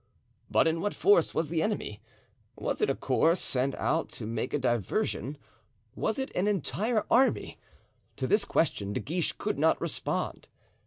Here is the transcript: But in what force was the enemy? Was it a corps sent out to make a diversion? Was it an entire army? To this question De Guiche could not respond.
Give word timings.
But 0.49 0.67
in 0.67 0.81
what 0.81 0.95
force 0.95 1.35
was 1.35 1.49
the 1.49 1.61
enemy? 1.61 2.01
Was 2.55 2.81
it 2.81 2.89
a 2.89 2.95
corps 2.95 3.35
sent 3.39 3.75
out 3.75 4.09
to 4.17 4.25
make 4.25 4.51
a 4.51 4.57
diversion? 4.57 5.37
Was 5.93 6.17
it 6.17 6.31
an 6.33 6.47
entire 6.47 7.05
army? 7.11 7.59
To 8.15 8.25
this 8.25 8.43
question 8.43 8.93
De 8.93 8.99
Guiche 8.99 9.33
could 9.37 9.59
not 9.59 9.79
respond. 9.79 10.47